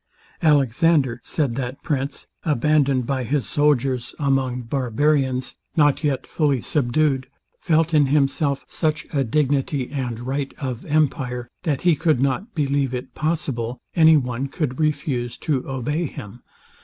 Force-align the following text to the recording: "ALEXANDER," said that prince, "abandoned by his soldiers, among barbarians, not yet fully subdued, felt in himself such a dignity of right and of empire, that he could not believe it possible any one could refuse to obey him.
"ALEXANDER," 0.41 1.19
said 1.21 1.53
that 1.53 1.83
prince, 1.83 2.25
"abandoned 2.43 3.05
by 3.05 3.23
his 3.23 3.47
soldiers, 3.47 4.15
among 4.17 4.63
barbarians, 4.63 5.57
not 5.77 6.03
yet 6.03 6.25
fully 6.25 6.59
subdued, 6.59 7.27
felt 7.59 7.93
in 7.93 8.07
himself 8.07 8.65
such 8.67 9.05
a 9.13 9.23
dignity 9.23 9.93
of 9.93 10.21
right 10.25 10.55
and 10.57 10.67
of 10.69 10.85
empire, 10.85 11.47
that 11.61 11.81
he 11.81 11.95
could 11.95 12.19
not 12.19 12.55
believe 12.55 12.95
it 12.95 13.13
possible 13.13 13.79
any 13.95 14.17
one 14.17 14.47
could 14.47 14.79
refuse 14.79 15.37
to 15.37 15.69
obey 15.69 16.07
him. 16.07 16.41